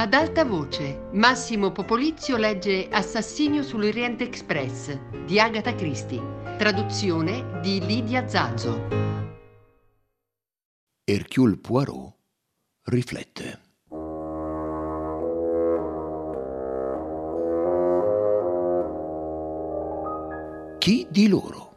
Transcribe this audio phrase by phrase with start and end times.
[0.00, 6.22] Ad alta voce, Massimo Popolizio legge Assassinio sull'Oriente Express di Agatha Christie,
[6.56, 8.86] traduzione di Lidia Zazzo.
[11.02, 12.14] Hercule Poirot
[12.84, 13.60] riflette.
[20.78, 21.67] Chi di loro?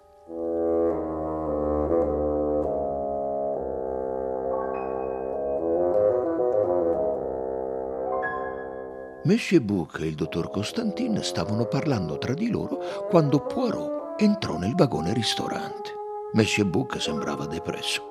[9.23, 14.73] Monsieur Bouc e il dottor Constantin stavano parlando tra di loro quando Poirot entrò nel
[14.73, 15.93] vagone ristorante.
[16.33, 18.09] Monsieur Bouc sembrava depresso.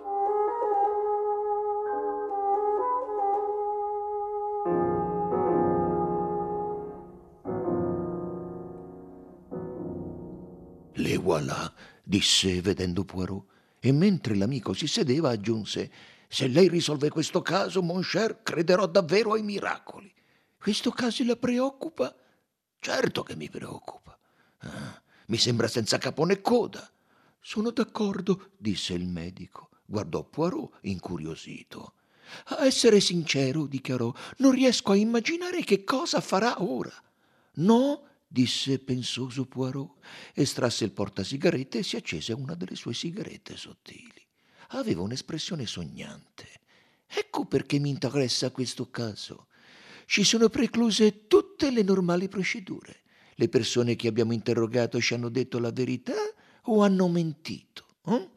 [10.93, 11.73] Le voilà,
[12.05, 13.47] disse vedendo Poirot,
[13.81, 15.91] e mentre l'amico si sedeva aggiunse
[16.29, 20.15] Se lei risolve questo caso, mon cher, crederò davvero ai miracoli.
[20.61, 22.15] Questo caso la preoccupa?
[22.79, 24.19] Certo che mi preoccupa.
[24.59, 26.87] Ah, mi sembra senza capo né coda.
[27.41, 29.71] Sono d'accordo, disse il medico.
[29.87, 31.95] Guardò Poirot incuriosito.
[32.49, 36.93] A essere sincero, dichiarò, non riesco a immaginare che cosa farà ora.
[37.55, 39.95] No, disse pensoso Poirot,
[40.35, 44.23] estrasse il portasigarette e si accese una delle sue sigarette sottili.
[44.73, 46.61] Aveva un'espressione sognante.
[47.07, 49.47] Ecco perché mi interessa questo caso
[50.11, 53.03] ci sono precluse tutte le normali procedure.
[53.37, 56.17] Le persone che abbiamo interrogato ci hanno detto la verità
[56.63, 57.87] o hanno mentito.
[58.07, 58.29] Eh?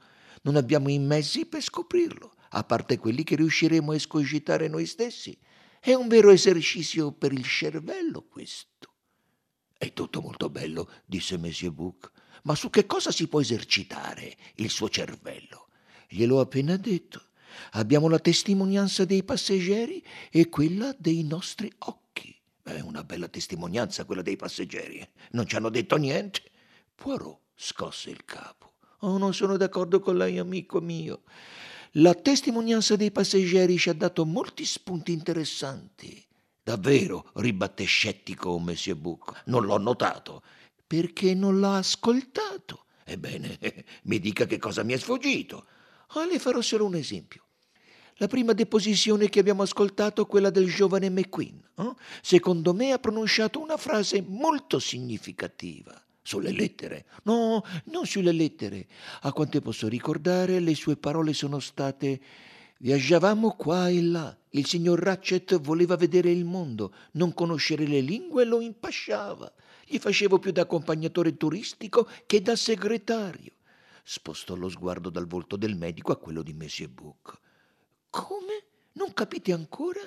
[0.44, 5.36] Non abbiamo i mezzi per scoprirlo, a parte quelli che riusciremo a escogitare noi stessi.
[5.80, 8.94] È un vero esercizio per il cervello questo.
[9.76, 12.12] È tutto molto bello, disse Monsieur Bouc,
[12.44, 15.70] ma su che cosa si può esercitare il suo cervello?
[16.08, 17.30] Gliel'ho appena detto.
[17.72, 22.36] Abbiamo la testimonianza dei passeggeri e quella dei nostri occhi.
[22.62, 25.06] È una bella testimonianza quella dei passeggeri.
[25.32, 26.42] Non ci hanno detto niente.
[26.96, 28.74] Poirot scosse il capo.
[29.00, 31.24] Oh, non sono d'accordo con lei, amico mio.
[31.98, 36.26] La testimonianza dei passeggeri ci ha dato molti spunti interessanti.
[36.64, 39.44] Davvero, ribatté scettico Monsieur Bouc.
[39.48, 40.42] Non l'ho notato.
[40.88, 42.86] Perché non l'ha ascoltato?
[43.04, 43.60] Ebbene,
[44.04, 45.66] mi dica che cosa mi è sfuggito.
[46.16, 47.43] Ah, le farò solo un esempio.
[48.24, 51.94] La prima deposizione che abbiamo ascoltato, quella del giovane McQueen, eh?
[52.22, 56.02] secondo me ha pronunciato una frase molto significativa.
[56.22, 57.04] Sulle lettere?
[57.24, 58.88] No, non sulle lettere.
[59.24, 62.22] A quante posso ricordare, le sue parole sono state
[62.78, 64.34] Viaggiavamo qua e là.
[64.52, 69.52] Il signor Ratchet voleva vedere il mondo, non conoscere le lingue lo impasciava.
[69.86, 73.52] Gli facevo più da accompagnatore turistico che da segretario.
[74.02, 77.42] Spostò lo sguardo dal volto del medico a quello di Monsieur Bouc.
[78.14, 78.64] Come?
[78.92, 80.00] Non capite ancora?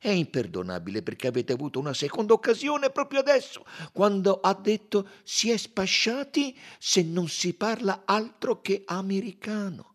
[0.00, 5.56] È imperdonabile perché avete avuto una seconda occasione proprio adesso, quando ha detto si è
[5.56, 9.94] spasciati se non si parla altro che americano.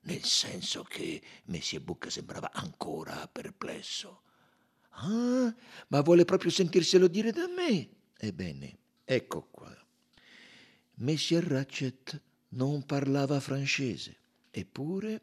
[0.00, 4.24] Nel senso che Messie Bucca sembrava ancora perplesso.
[4.90, 5.54] Ah,
[5.88, 7.88] ma vuole proprio sentirselo dire da me?
[8.18, 9.74] Ebbene, ecco qua.
[10.96, 14.18] Messie Ratchet non parlava francese.
[14.58, 15.20] Eppure,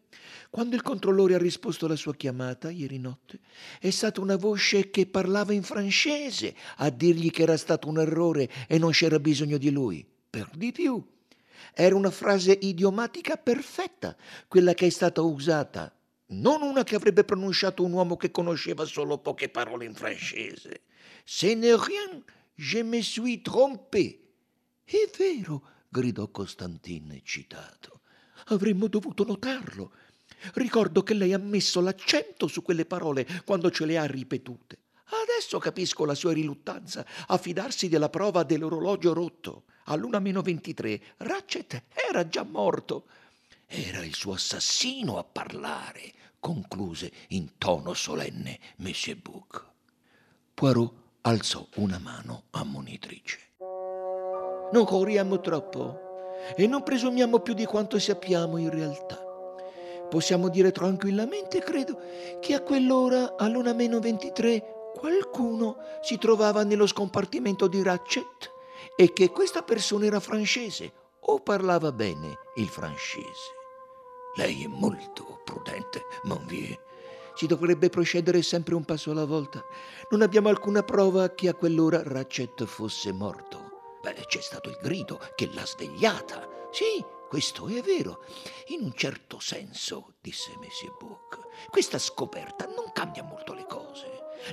[0.52, 3.40] quando il controllore ha risposto alla sua chiamata ieri notte,
[3.80, 8.48] è stata una voce che parlava in francese a dirgli che era stato un errore
[8.68, 10.06] e non c'era bisogno di lui.
[10.30, 11.04] Per di più,
[11.74, 14.16] era una frase idiomatica perfetta,
[14.48, 15.92] quella che è stata usata,
[16.28, 20.82] non una che avrebbe pronunciato un uomo che conosceva solo poche parole in francese.
[21.24, 22.24] Ce n'est rien,
[22.54, 24.20] je me suis trompé.
[24.84, 28.02] È vero, gridò Costantin eccitato.
[28.48, 29.92] Avremmo dovuto notarlo.
[30.56, 34.80] Ricordo che lei ha messo l'accento su quelle parole quando ce le ha ripetute.
[35.06, 39.64] Adesso capisco la sua riluttanza a fidarsi della prova dell'orologio rotto.
[39.86, 43.06] All'una meno 23 Ratchet era già morto.
[43.66, 49.66] Era il suo assassino a parlare, concluse in tono solenne Monsieur Bouc.
[50.54, 53.40] Poirot alzò una mano ammonitrice.
[54.72, 56.13] Non corriamo troppo
[56.56, 59.20] e non presumiamo più di quanto sappiamo in realtà.
[60.10, 62.00] Possiamo dire tranquillamente, credo,
[62.40, 68.52] che a quell'ora, all'una meno 23, qualcuno si trovava nello scompartimento di Ratchet
[68.96, 73.62] e che questa persona era francese o parlava bene il francese.
[74.36, 76.78] Lei è molto prudente, mon vieux.
[77.36, 79.64] Si dovrebbe procedere sempre un passo alla volta.
[80.10, 83.63] Non abbiamo alcuna prova che a quell'ora Ratchet fosse morto.
[84.04, 86.46] Beh, c'è stato il grido che l'ha svegliata.
[86.72, 88.26] Sì, questo è vero.
[88.68, 94.08] In un certo senso, disse Monsieur Bouc, questa scoperta non cambia molto le cose.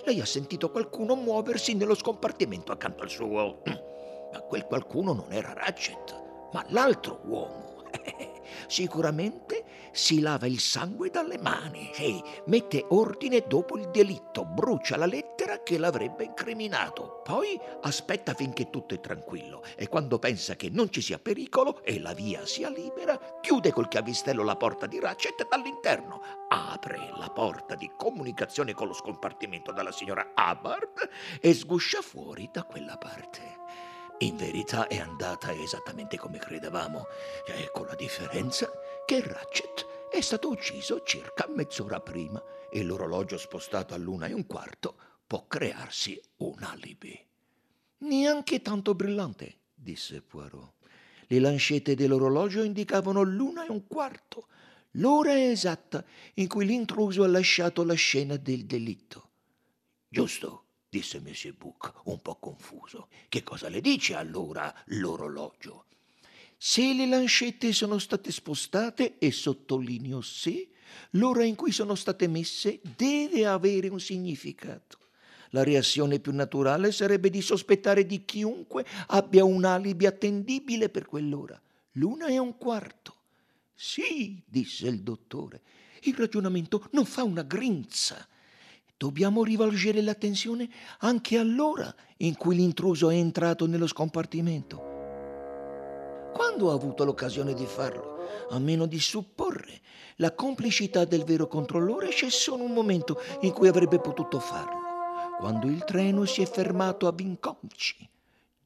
[0.05, 3.63] Lei ha sentito qualcuno muoversi nello scompartimento accanto al suo.
[4.33, 7.83] Ma quel qualcuno non era Ratchet, ma l'altro uomo.
[8.69, 15.07] Sicuramente si lava il sangue dalle mani e mette ordine dopo il delitto, brucia la
[15.07, 17.21] lettera che l'avrebbe incriminato.
[17.25, 22.01] Poi aspetta finché tutto è tranquillo e quando pensa che non ci sia pericolo e
[22.01, 27.75] la via sia libera, chiude col chiavistello la porta di Ratchet dall'interno, apre la porta
[27.75, 31.09] di comunicazione con lo scompartimento della signora Hubbard
[31.41, 33.59] e sguscia fuori da quella parte.
[34.23, 37.07] In verità è andata esattamente come credevamo,
[37.73, 38.71] con la differenza
[39.11, 42.41] che Ratchet è stato ucciso circa mezz'ora prima
[42.71, 44.95] e l'orologio spostato all'una e un quarto
[45.27, 47.19] può crearsi un alibi.
[47.99, 50.75] Neanche tanto brillante, disse Poirot.
[51.27, 54.47] Le lancette dell'orologio indicavano l'una e un quarto,
[54.93, 56.05] l'ora esatta
[56.35, 59.31] in cui l'intruso ha lasciato la scena del delitto.
[60.09, 63.09] Giusto, disse Monsieur Buck, un po' confuso.
[63.29, 65.87] Che cosa le dice allora l'orologio?
[66.63, 70.69] Se le lancette sono state spostate, e sottolineo se,
[71.13, 74.99] l'ora in cui sono state messe deve avere un significato.
[75.53, 81.59] La reazione più naturale sarebbe di sospettare di chiunque abbia un alibi attendibile per quell'ora.
[81.93, 83.15] L'una e un quarto.
[83.75, 85.63] Sì, disse il dottore,
[86.03, 88.29] il ragionamento non fa una grinza.
[88.99, 90.69] Dobbiamo rivolgere l'attenzione
[90.99, 94.90] anche all'ora in cui l'intruso è entrato nello scompartimento.
[96.41, 98.17] Quando ha avuto l'occasione di farlo?
[98.49, 99.83] A meno di supporre
[100.17, 104.81] la complicità del vero controllore c'è solo un momento in cui avrebbe potuto farlo,
[105.39, 108.09] quando il treno si è fermato a Vinconci.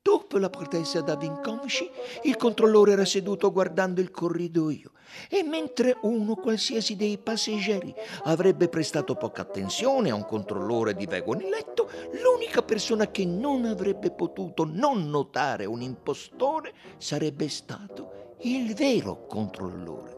[0.07, 1.91] Dopo la protesta da Vinconci,
[2.25, 4.91] il controllore era seduto guardando il corridoio
[5.31, 11.49] e mentre uno qualsiasi dei passeggeri avrebbe prestato poca attenzione a un controllore di vagoni
[11.49, 11.89] letto,
[12.23, 20.17] l'unica persona che non avrebbe potuto non notare un impostore sarebbe stato il vero controllore.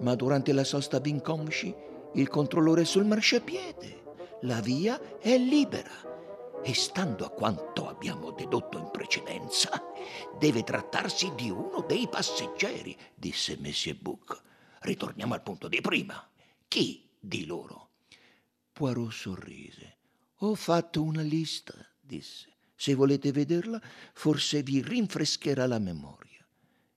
[0.00, 1.72] Ma durante la sosta a Vinconci,
[2.14, 4.02] il controllore è sul marciapiede.
[4.40, 6.08] La via è libera
[6.62, 9.82] e stando a quanto abbiamo dedotto in precedenza,
[10.38, 14.40] deve trattarsi di uno dei passeggeri, disse Monsieur Buck.
[14.82, 16.30] Ritorniamo al punto di prima.
[16.68, 17.90] Chi di loro?
[18.72, 19.96] Poirot sorrise.
[20.42, 22.54] Ho fatto una lista, disse.
[22.76, 23.82] Se volete vederla,
[24.14, 26.46] forse vi rinfrescherà la memoria.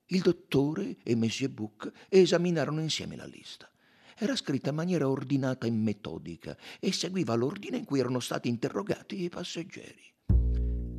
[0.06, 3.68] Il dottore e Monsieur Buck esaminarono insieme la lista
[4.24, 9.24] era scritta in maniera ordinata e metodica e seguiva l'ordine in cui erano stati interrogati
[9.24, 10.11] i passeggeri.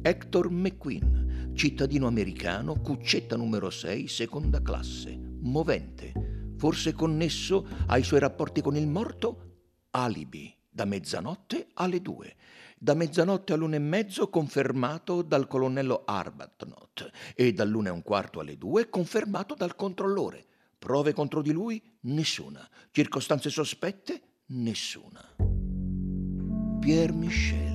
[0.05, 8.61] Hector McQueen, cittadino americano, cuccetta numero 6, seconda classe, movente, forse connesso ai suoi rapporti
[8.61, 9.61] con il morto?
[9.91, 12.35] Alibi, da mezzanotte alle due.
[12.77, 18.59] Da mezzanotte all'una e mezzo confermato dal colonnello Arbuthnot e dall'una e un quarto alle
[18.59, 20.47] due confermato dal controllore.
[20.81, 21.81] Prove contro di lui?
[22.01, 22.69] Nessuna.
[22.91, 24.21] Circostanze sospette?
[24.47, 25.37] Nessuna.
[26.81, 27.72] Pierre Michel,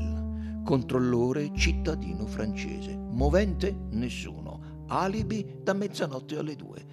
[0.68, 2.94] controllore cittadino francese.
[2.94, 3.74] Movente?
[3.92, 4.84] Nessuno.
[4.88, 6.86] Alibi da mezzanotte alle due.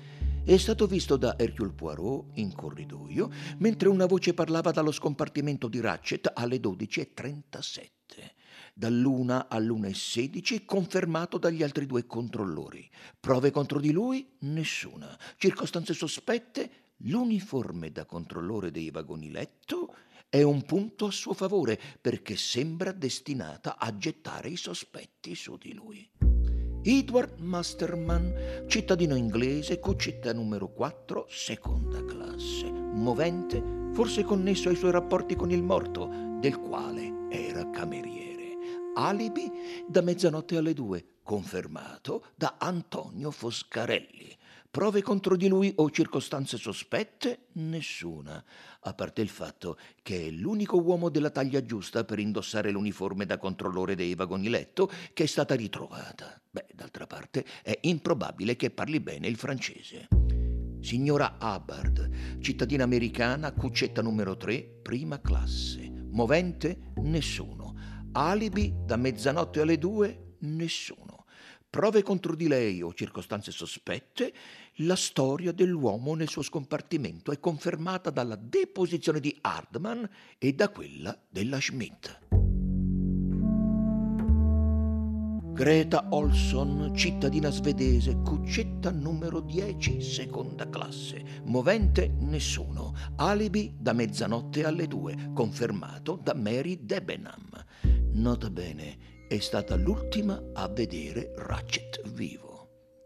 [0.45, 5.81] È stato visto da Hercule Poirot in corridoio mentre una voce parlava dallo scompartimento di
[5.81, 7.89] Ratchet alle 12.37
[8.73, 12.89] dall'una all'una e sedici, confermato dagli altri due controllori.
[13.19, 14.37] Prove contro di lui?
[14.41, 15.19] Nessuna.
[15.37, 16.93] Circostanze sospette?
[16.99, 19.95] L'uniforme da controllore dei vagoni letto
[20.29, 25.73] è un punto a suo favore perché sembra destinata a gettare i sospetti su di
[25.73, 26.11] lui.
[26.83, 33.63] Edward Masterman, cittadino inglese, cucetta numero 4, seconda classe, movente,
[33.93, 38.35] forse connesso ai suoi rapporti con il morto, del quale era cameriere
[38.95, 39.51] alibi
[39.87, 44.37] da mezzanotte alle due, confermato da Antonio Foscarelli.
[44.71, 47.47] Prove contro di lui o circostanze sospette?
[47.53, 48.43] Nessuna,
[48.87, 53.39] a parte il fatto che è l'unico uomo della taglia giusta per indossare l'uniforme da
[53.39, 56.41] controllore dei vagoni letto che è stata ritrovata.
[56.51, 60.09] Beh, d'altra parte è improbabile che parli bene il francese.
[60.81, 65.91] Signora Hubbard, cittadina americana, cuccetta numero 3, prima classe.
[66.11, 66.93] Movente?
[66.97, 67.75] Nessuno.
[68.13, 70.37] Alibi da mezzanotte alle due?
[70.41, 71.25] Nessuno.
[71.71, 74.33] Prove contro di lei o circostanze sospette?
[74.79, 81.17] La storia dell'uomo nel suo scompartimento è confermata dalla deposizione di Hardman e da quella
[81.29, 82.19] della Schmidt.
[85.53, 91.23] Greta Olson, cittadina svedese, cuccetta numero 10, seconda classe.
[91.45, 92.97] Movente nessuno.
[93.15, 97.65] Alibi da mezzanotte alle 2, confermato da Mary Debenham.
[98.15, 102.54] Nota bene, è stata l'ultima a vedere Ratchet vivo.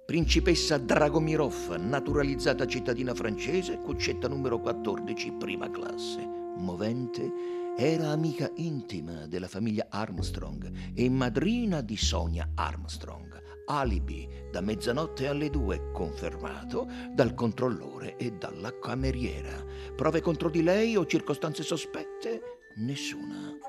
[0.09, 6.27] Principessa Dragomirov, naturalizzata cittadina francese, cuccetta numero 14, prima classe.
[6.57, 7.31] Movente
[7.77, 13.67] era amica intima della famiglia Armstrong e madrina di Sonia Armstrong.
[13.67, 19.63] Alibi da mezzanotte alle due, confermato dal controllore e dalla cameriera.
[19.95, 22.41] Prove contro di lei o circostanze sospette?
[22.77, 23.68] Nessuna.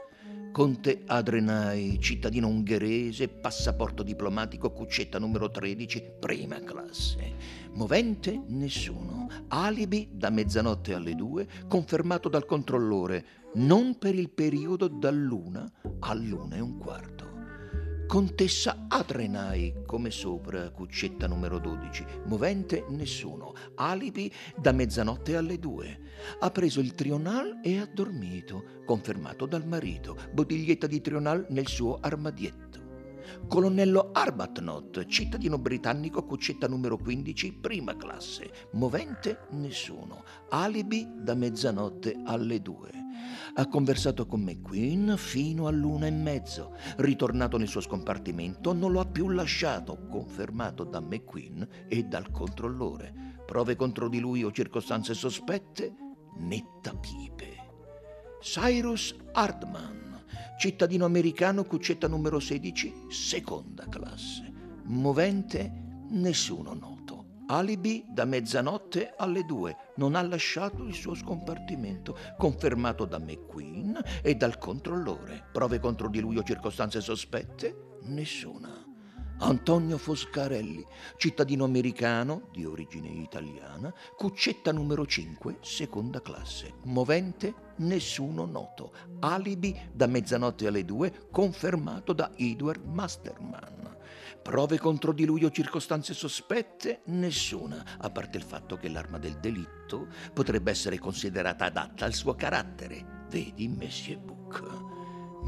[0.60, 7.36] Conte Adrenai, cittadino ungherese, passaporto diplomatico, cuccetta numero 13, prima classe.
[7.76, 8.44] Movente?
[8.48, 9.30] Nessuno.
[9.48, 15.66] Alibi da mezzanotte alle due, confermato dal controllore, non per il periodo dall'una
[16.00, 17.39] all'una e un quarto.
[18.10, 22.04] Contessa Adrenai, come sopra, cuccetta numero 12.
[22.26, 23.54] Movente nessuno.
[23.76, 26.00] Alibi da mezzanotte alle due.
[26.40, 30.18] Ha preso il trional e ha dormito, confermato dal marito.
[30.34, 32.79] Bottiglietta di trional nel suo armadietto.
[33.48, 38.52] Colonnello Arbuthnot, cittadino britannico, cuccetta numero 15, prima classe.
[38.74, 40.24] Movente nessuno.
[40.50, 42.90] Alibi da mezzanotte alle due.
[43.56, 46.76] Ha conversato con McQueen fino all'una e mezzo.
[46.98, 53.42] Ritornato nel suo scompartimento, non lo ha più lasciato, confermato da McQueen e dal controllore.
[53.46, 55.96] Prove contro di lui o circostanze sospette?
[56.38, 57.58] Netta pipe.
[58.42, 60.09] Cyrus Hardman,
[60.58, 64.52] cittadino americano, cuccetta numero 16, seconda classe.
[64.84, 65.72] Movente?
[66.10, 66.98] Nessuno noto.
[67.48, 69.76] Alibi da mezzanotte alle due.
[69.96, 75.46] Non ha lasciato il suo scompartimento, confermato da McQueen e dal controllore.
[75.52, 77.98] Prove contro di lui o circostanze sospette?
[78.04, 78.89] Nessuna.
[79.42, 86.74] Antonio Foscarelli, cittadino americano di origine italiana, cuccetta numero 5, seconda classe.
[86.84, 87.68] Movente?
[87.78, 88.92] Nessuno noto.
[89.20, 93.98] Alibi da mezzanotte alle due, confermato da Edward Masterman.
[94.42, 97.02] Prove contro di lui o circostanze sospette?
[97.06, 102.36] Nessuna, a parte il fatto che l'arma del delitto potrebbe essere considerata adatta al suo
[102.36, 103.26] carattere.
[103.30, 104.99] Vedi Monsieur Book.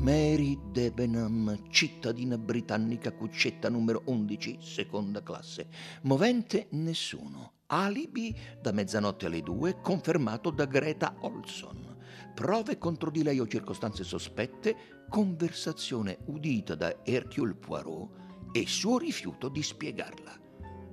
[0.02, 5.68] Mary Debenham, cittadina britannica, cuccetta numero 11, seconda classe.
[6.02, 7.52] Movente nessuno.
[7.68, 11.98] Alibi da mezzanotte alle due, confermato da Greta Olson.
[12.34, 18.10] Prove contro di lei o circostanze sospette, conversazione udita da Hercule Poirot
[18.54, 20.36] e suo rifiuto di spiegarla.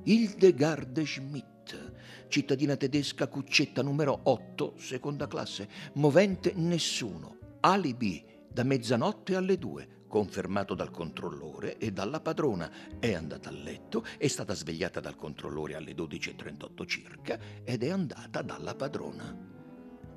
[0.02, 1.94] Hildegard Schmidt,
[2.28, 10.74] cittadina tedesca cuccetta numero 8, seconda classe, movente nessuno, alibi da mezzanotte alle due, confermato
[10.74, 12.98] dal controllore e dalla padrona.
[12.98, 18.42] È andata a letto, è stata svegliata dal controllore alle 12.38 circa ed è andata
[18.42, 19.32] dalla padrona.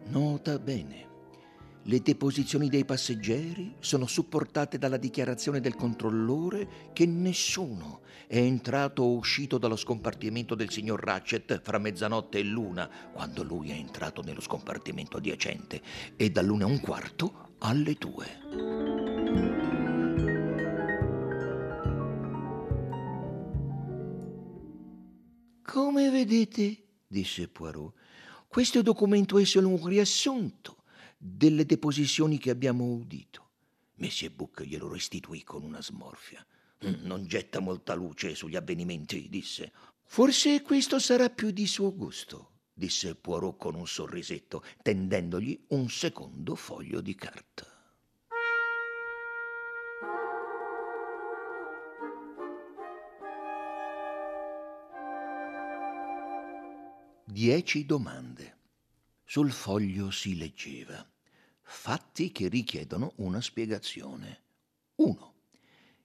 [0.06, 1.10] Nota bene.
[1.84, 9.14] Le deposizioni dei passeggeri sono supportate dalla dichiarazione del controllore che nessuno è entrato o
[9.14, 14.42] uscito dallo scompartimento del signor Ratchet fra mezzanotte e l'una, quando lui è entrato nello
[14.42, 15.80] scompartimento adiacente,
[16.16, 18.40] e dall'una e un quarto alle due.
[25.64, 27.94] Come vedete, disse Poirot,
[28.48, 30.84] questo documento è solo un riassunto
[31.18, 33.50] delle deposizioni che abbiamo udito.
[33.96, 36.46] Messie Buck glielo restituì con una smorfia.
[36.86, 39.72] Mm, non getta molta luce sugli avvenimenti, disse.
[40.04, 42.51] Forse questo sarà più di suo gusto,
[42.82, 47.68] disse Poirot con un sorrisetto, tendendogli un secondo foglio di carta.
[57.24, 58.58] Dieci domande.
[59.24, 61.08] Sul foglio si leggeva
[61.62, 64.42] fatti che richiedono una spiegazione.
[64.96, 65.36] 1.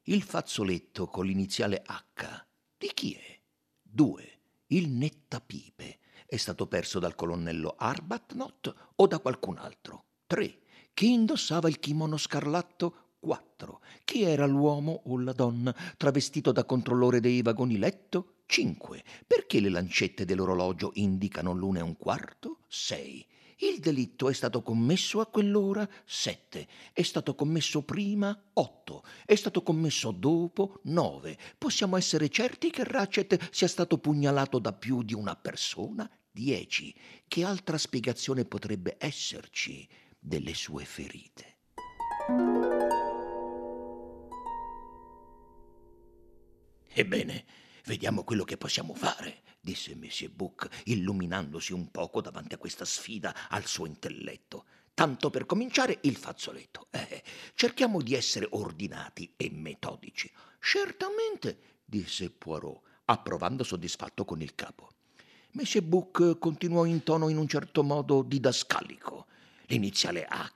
[0.02, 3.40] Il fazzoletto con l'iniziale H di chi è?
[3.80, 4.40] 2.
[4.66, 10.04] Il nettapipe è stato perso dal colonnello Arbuthnot o da qualcun altro?
[10.26, 10.58] 3.
[10.92, 13.14] Chi indossava il kimono scarlatto?
[13.20, 13.80] 4.
[14.04, 18.38] Chi era l'uomo o la donna travestito da controllore dei vagoni letto?
[18.46, 19.04] 5.
[19.26, 22.58] Perché le lancette dell'orologio indicano l'una e un quarto?
[22.68, 23.26] 6.
[23.58, 29.62] Il delitto è stato commesso a quell'ora 7, è stato commesso prima 8, è stato
[29.62, 31.38] commesso dopo 9.
[31.56, 36.94] Possiamo essere certi che Ratchet sia stato pugnalato da più di una persona 10.
[37.26, 41.56] Che altra spiegazione potrebbe esserci delle sue ferite?
[46.92, 47.44] Ebbene,
[47.86, 53.48] vediamo quello che possiamo fare, disse Monsieur Book, illuminandosi un poco davanti a questa sfida
[53.48, 54.66] al suo intelletto.
[54.92, 56.88] Tanto per cominciare il fazzoletto.
[56.90, 57.22] Eh,
[57.54, 60.30] cerchiamo di essere ordinati e metodici.
[60.58, 64.90] Certamente, disse Poirot, approvando soddisfatto con il capo.
[65.52, 69.26] Monsieur Book continuò in tono in un certo modo didascalico.
[69.66, 70.55] L'iniziale H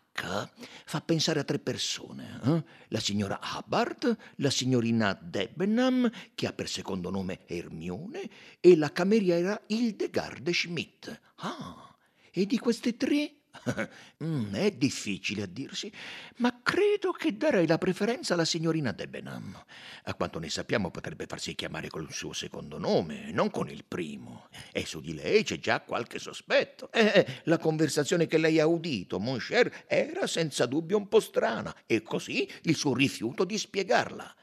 [0.85, 2.41] fa pensare a tre persone.
[2.45, 2.65] Eh?
[2.89, 8.29] La signora Hubbard, la signorina Debenham, che ha per secondo nome Hermione,
[8.61, 11.21] e la cameriera Hildegard Schmidt.
[11.37, 11.97] Ah,
[12.31, 13.40] e di queste tre
[14.53, 15.91] è difficile a dirsi,
[16.37, 19.63] ma credo che darei la preferenza alla signorina Debenham.
[20.05, 24.49] A quanto ne sappiamo potrebbe farsi chiamare col suo secondo nome, non con il primo.
[24.73, 26.91] E su di lei c'è già qualche sospetto.
[26.93, 31.21] Eh, eh la conversazione che lei ha udito, mon cher, era senza dubbio un po'
[31.21, 34.35] strana, e così il suo rifiuto di spiegarla.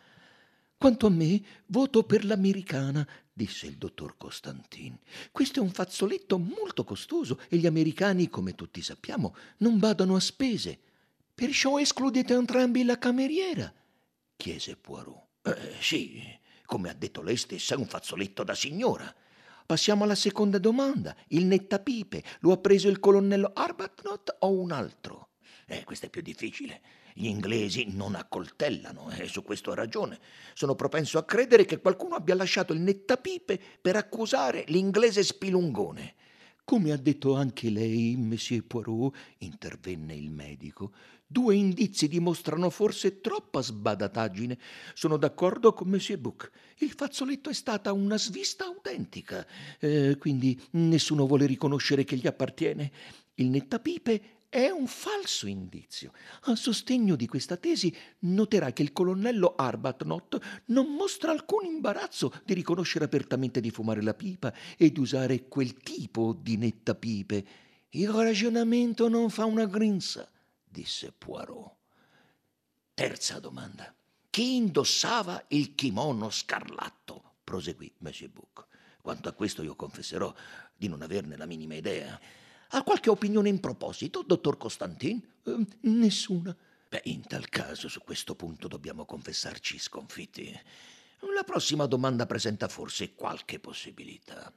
[0.78, 4.96] Quanto a me, voto per l'americana, disse il dottor Costantin.
[5.32, 10.20] Questo è un fazzoletto molto costoso e gli americani, come tutti sappiamo, non badano a
[10.20, 10.80] spese.
[11.34, 13.74] Perciò escludete entrambi la cameriera?
[14.36, 15.26] chiese Poirot.
[15.42, 16.22] Eh, sì,
[16.66, 19.14] come ha detto lei stessa, è un fazzoletto da signora.
[19.66, 21.16] Passiamo alla seconda domanda.
[21.30, 25.30] Il nettapipe lo ha preso il colonnello Arbuthnot o un altro?
[25.70, 26.80] Eh, questo è più difficile.
[27.14, 30.18] Gli inglesi non accoltellano e su questo ha ragione.
[30.54, 36.16] Sono propenso a credere che qualcuno abbia lasciato il nettapipe per accusare l'inglese spilungone.
[36.64, 40.94] Come ha detto anche lei, Monsieur Poirot, intervenne il medico,
[41.26, 44.58] due indizi dimostrano forse troppa sbadataggine.
[44.94, 46.50] Sono d'accordo con Monsieur Book.
[46.78, 49.46] Il fazzoletto è stata una svista autentica,
[49.80, 52.92] eh, quindi nessuno vuole riconoscere che gli appartiene.
[53.36, 56.14] Il nettapipe è un falso indizio.
[56.44, 62.54] A sostegno di questa tesi noterà che il colonnello Arbuthnot non mostra alcun imbarazzo di
[62.54, 67.46] riconoscere apertamente di fumare la pipa e di usare quel tipo di nettapipe.
[67.90, 70.30] Il ragionamento non fa una grinza,
[70.64, 71.76] disse Poirot.
[72.94, 73.94] Terza domanda.
[74.30, 77.36] Chi indossava il kimono scarlatto?
[77.44, 78.68] proseguì Monsieur Book.
[79.02, 80.34] Quanto a questo io confesserò
[80.76, 82.20] di non averne la minima idea.
[82.70, 85.22] Ha qualche opinione in proposito, dottor Costantin?
[85.44, 86.56] Eh, nessuna.
[86.90, 90.52] Beh, in tal caso su questo punto dobbiamo confessarci sconfitti.
[91.34, 94.52] La prossima domanda presenta forse qualche possibilità.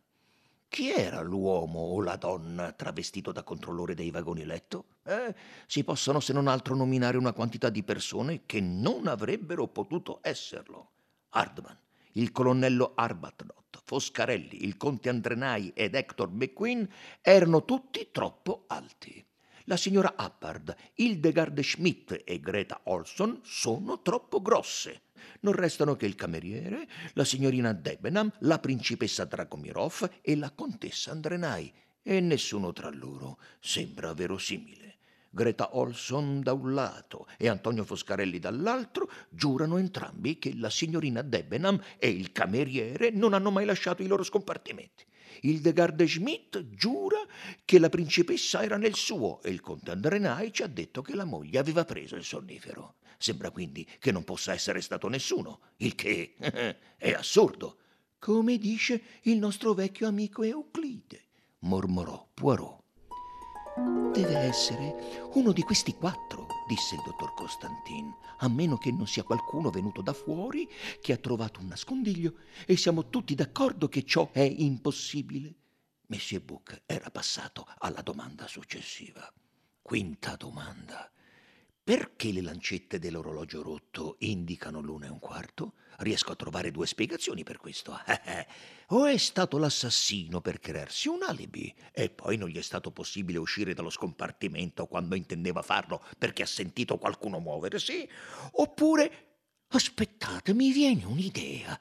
[0.69, 4.85] Chi era l'uomo o la donna travestito da controllore dei vagoni letto?
[5.05, 5.35] Eh,
[5.67, 10.91] si possono se non altro nominare una quantità di persone che non avrebbero potuto esserlo.
[11.31, 11.77] Hardman,
[12.13, 16.89] il colonnello Arbuthnot, Foscarelli, il conte Andrenai ed Hector McQueen
[17.21, 19.25] erano tutti troppo alti.
[19.65, 25.03] La signora Hubbard, Hildegard Schmidt e Greta Olson sono troppo grosse.
[25.41, 31.73] Non restano che il cameriere, la signorina Debenham, la principessa Dragomirov e la contessa Andrenai,
[32.03, 35.00] e nessuno tra loro sembra verosimile.
[35.31, 41.81] Greta Olson da un lato e Antonio Foscarelli dall'altro giurano entrambi che la signorina Debenham
[41.99, 45.07] e il cameriere non hanno mai lasciato i loro scompartimenti.
[45.43, 47.19] Hildegard Schmidt giura
[47.65, 51.25] che la principessa era nel suo e il conte Andrenai ci ha detto che la
[51.25, 52.97] moglie aveva preso il sonnifero.
[53.17, 56.35] Sembra quindi che non possa essere stato nessuno, il che
[56.97, 57.77] è assurdo.
[58.19, 61.25] Come dice il nostro vecchio amico Euclide,
[61.61, 62.80] mormorò Poirot.
[64.13, 69.23] Deve essere uno di questi quattro, disse il dottor Costantin, a meno che non sia
[69.23, 70.69] qualcuno venuto da fuori
[71.01, 72.35] che ha trovato un nascondiglio
[72.67, 75.55] e siamo tutti d'accordo che ciò è impossibile.
[76.07, 79.33] Monsieur Book era passato alla domanda successiva.
[79.81, 81.11] Quinta domanda.
[81.91, 85.73] Perché le lancette dell'orologio rotto indicano l'una e un quarto?
[85.97, 87.99] Riesco a trovare due spiegazioni per questo.
[88.91, 93.39] o è stato l'assassino per crearsi un alibi e poi non gli è stato possibile
[93.39, 98.09] uscire dallo scompartimento quando intendeva farlo perché ha sentito qualcuno muoversi?
[98.53, 101.77] Oppure aspettate, mi viene un'idea.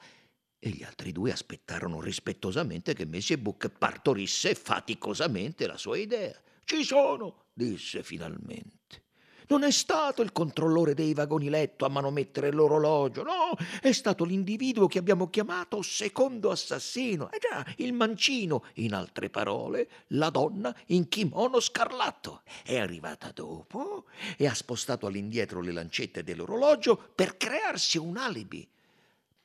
[0.58, 6.36] E gli altri due aspettarono rispettosamente che Monsieur Book partorisse faticosamente la sua idea.
[6.63, 9.09] Ci sono, disse finalmente.
[9.50, 14.86] Non è stato il controllore dei vagoni letto a manomettere l'orologio, no, è stato l'individuo
[14.86, 17.32] che abbiamo chiamato secondo assassino.
[17.32, 22.44] Eh già, il mancino, in altre parole, la donna in kimono scarlatto.
[22.64, 24.06] È arrivata dopo
[24.38, 28.70] e ha spostato all'indietro le lancette dell'orologio per crearsi un alibi.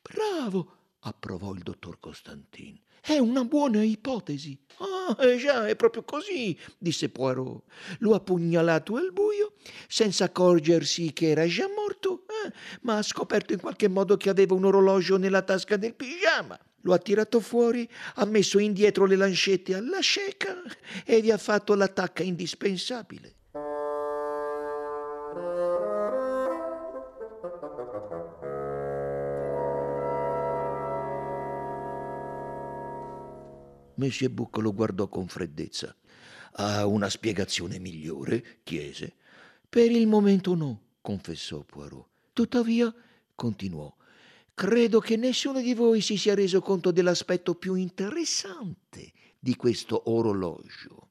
[0.03, 2.79] Bravo, approvò il dottor Costantin.
[3.01, 4.57] È una buona ipotesi.
[4.77, 7.63] Ah, eh già, è proprio così, disse Poirot.
[7.99, 9.53] Lo ha pugnalato al buio,
[9.87, 12.25] senza accorgersi che era già morto.
[12.45, 16.59] eh, ma ha scoperto in qualche modo che aveva un orologio nella tasca del pigiama.
[16.81, 20.61] Lo ha tirato fuori, ha messo indietro le lancette alla cieca
[21.05, 23.33] e vi ha fatto la tacca indispensabile.
[33.95, 35.95] Monsieur Bucco lo guardò con freddezza.
[36.53, 38.59] Ha una spiegazione migliore?
[38.63, 39.15] chiese.
[39.67, 42.07] Per il momento no, confessò Poirot.
[42.33, 42.93] Tuttavia,
[43.33, 43.93] continuò,
[44.53, 51.09] credo che nessuno di voi si sia reso conto dell'aspetto più interessante di questo orologio.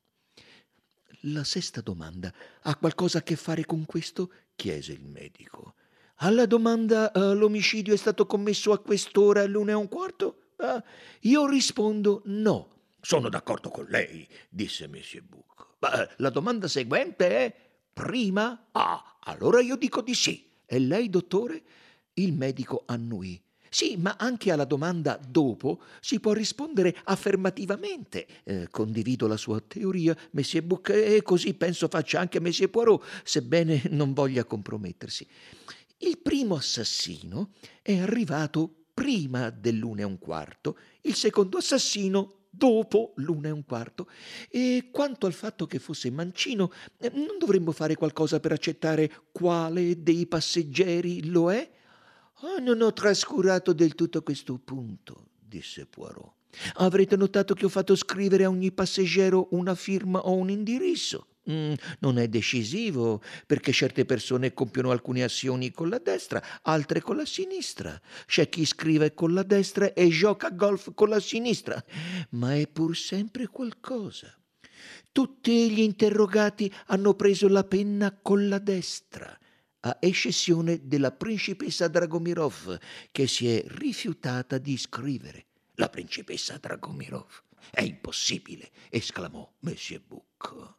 [1.29, 4.31] La sesta domanda ha qualcosa a che fare con questo?
[4.55, 5.75] chiese il medico.
[6.17, 10.51] Alla domanda uh, l'omicidio è stato commesso a quest'ora all'una e un quarto?
[10.57, 10.81] Uh,
[11.21, 12.74] io rispondo no.
[13.05, 15.67] Sono d'accordo con lei, disse Monsieur Buc.
[15.81, 17.55] Ma la domanda seguente è
[17.93, 18.69] prima?
[18.73, 20.51] Ah, allora io dico di sì.
[20.65, 21.63] E lei, dottore?
[22.15, 23.39] Il medico annuì.
[23.69, 28.27] Sì, ma anche alla domanda dopo si può rispondere affermativamente.
[28.43, 33.83] Eh, condivido la sua teoria, Monsieur Buc, e così penso faccia anche Monsieur Poirot, sebbene
[33.91, 35.29] non voglia compromettersi.
[35.99, 37.51] Il primo assassino
[37.83, 44.09] è arrivato prima dell'una e un quarto, il secondo assassino dopo l'una e un quarto.
[44.49, 50.03] E quanto al fatto che fosse mancino, eh, non dovremmo fare qualcosa per accettare quale
[50.03, 51.71] dei passeggeri lo è?
[52.43, 56.33] Oh, non ho trascurato del tutto questo punto, disse Poirot.
[56.75, 61.27] Avrete notato che ho fatto scrivere a ogni passeggero una firma o un indirizzo.
[61.51, 67.17] Mm, non è decisivo perché certe persone compiono alcune azioni con la destra, altre con
[67.17, 68.01] la sinistra.
[68.25, 71.83] C'è chi scrive con la destra e gioca a golf con la sinistra,
[72.31, 74.35] ma è pur sempre qualcosa.
[75.13, 79.39] Tutti gli interrogati hanno preso la penna con la destra,
[79.81, 82.79] a eccezione della principessa Dragomirov,
[83.13, 85.47] che si è rifiutata di scrivere.
[85.75, 87.43] La principessa Dragomirov.
[87.71, 90.79] È impossibile, esclamò Monsieur Bucco.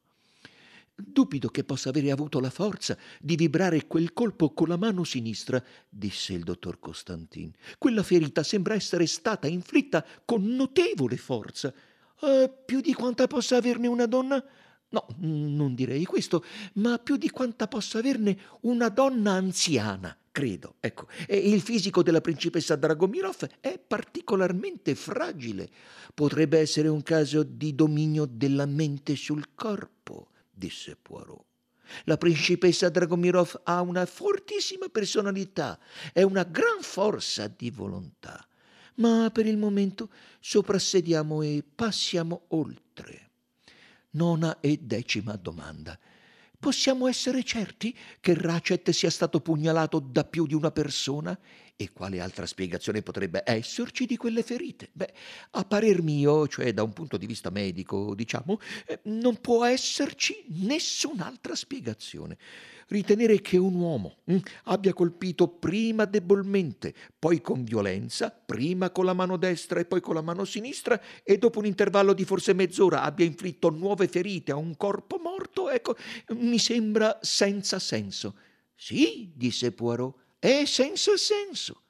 [0.97, 5.61] Dubito che possa avere avuto la forza di vibrare quel colpo con la mano sinistra,
[5.89, 7.51] disse il dottor Costantin.
[7.77, 11.73] Quella ferita sembra essere stata inflitta con notevole forza.
[12.21, 14.41] Eh, più di quanta possa averne una donna?
[14.87, 20.75] No, non direi questo, ma più di quanta possa averne una donna anziana, credo.
[20.79, 25.69] Ecco, e il fisico della principessa Dragomirov è particolarmente fragile.
[26.13, 31.45] Potrebbe essere un caso di dominio della mente sul corpo disse Poirot.
[32.05, 35.79] La principessa Dragomirov ha una fortissima personalità
[36.13, 38.45] e una gran forza di volontà.
[38.95, 43.29] Ma per il momento soprassediamo e passiamo oltre.
[44.11, 45.99] Nona e decima domanda.
[46.57, 51.37] Possiamo essere certi che Ratchet sia stato pugnalato da più di una persona
[51.77, 54.89] e quale altra spiegazione potrebbe esserci di quelle ferite?
[54.93, 55.13] Beh,
[55.51, 60.45] a parer mio, cioè da un punto di vista medico, diciamo, eh, non può esserci
[60.49, 62.37] nessun'altra spiegazione.
[62.87, 69.13] Ritenere che un uomo hm, abbia colpito prima debolmente, poi con violenza, prima con la
[69.13, 73.01] mano destra e poi con la mano sinistra, e dopo un intervallo di forse mezz'ora
[73.01, 75.95] abbia inflitto nuove ferite a un corpo morto, ecco,
[76.29, 78.35] mi sembra senza senso.
[78.75, 81.81] Sì, disse Poirot, è senza senso.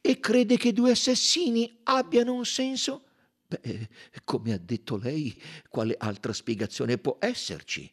[0.00, 3.02] E crede che due assassini abbiano un senso?
[3.48, 3.88] Beh,
[4.24, 5.36] come ha detto lei,
[5.68, 7.90] quale altra spiegazione può esserci?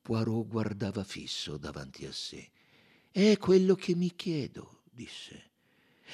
[0.00, 2.50] Poirot guardava fisso davanti a sé.
[3.10, 5.50] È quello che mi chiedo, disse.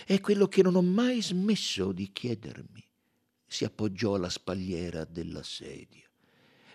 [0.04, 2.84] È quello che non ho mai smesso di chiedermi.
[3.46, 6.08] Si appoggiò alla spalliera della sedia.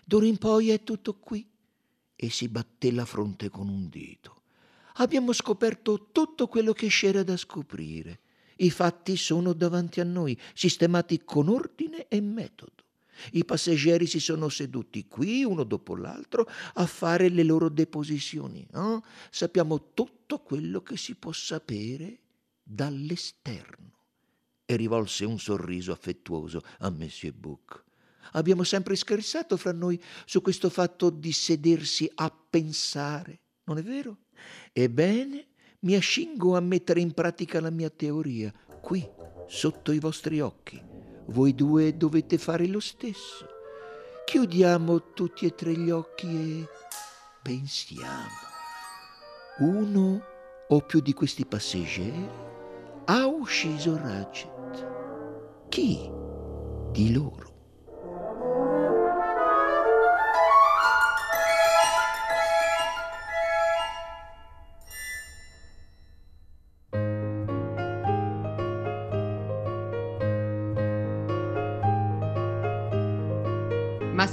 [0.04, 1.46] D'ora in poi è tutto qui.
[2.20, 4.37] E si batté la fronte con un dito
[4.98, 8.20] abbiamo scoperto tutto quello che c'era da scoprire.
[8.56, 12.84] I fatti sono davanti a noi, sistemati con ordine e metodo.
[13.32, 18.66] I passeggeri si sono seduti qui, uno dopo l'altro, a fare le loro deposizioni.
[18.72, 19.00] Eh?
[19.30, 22.20] Sappiamo tutto quello che si può sapere
[22.62, 23.86] dall'esterno.
[24.64, 27.84] E rivolse un sorriso affettuoso a Monsieur Bouc.
[28.32, 34.18] Abbiamo sempre scherzato fra noi su questo fatto di sedersi a pensare, non è vero?
[34.72, 35.46] Ebbene,
[35.80, 39.06] mi ascingo a mettere in pratica la mia teoria, qui,
[39.46, 40.82] sotto i vostri occhi.
[41.26, 43.46] Voi due dovete fare lo stesso.
[44.24, 46.68] Chiudiamo tutti e tre gli occhi e
[47.42, 48.46] pensiamo.
[49.60, 50.22] Uno
[50.68, 52.28] o più di questi passeggeri
[53.06, 55.66] ha ucciso Ratchet.
[55.68, 56.10] Chi
[56.92, 57.57] di loro?